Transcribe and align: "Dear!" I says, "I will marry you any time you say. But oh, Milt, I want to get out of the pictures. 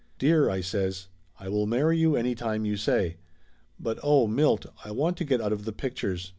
"Dear!" 0.17 0.49
I 0.49 0.61
says, 0.61 1.09
"I 1.39 1.47
will 1.47 1.67
marry 1.67 1.95
you 1.95 2.15
any 2.15 2.33
time 2.33 2.65
you 2.65 2.75
say. 2.75 3.17
But 3.79 3.99
oh, 4.01 4.25
Milt, 4.25 4.65
I 4.83 4.89
want 4.89 5.15
to 5.17 5.23
get 5.25 5.41
out 5.41 5.53
of 5.53 5.63
the 5.63 5.71
pictures. 5.73 6.29